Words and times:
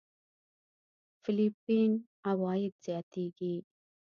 فېليپين 1.23 1.91
عوايد 2.29 2.73
زياتېږي. 2.85 3.55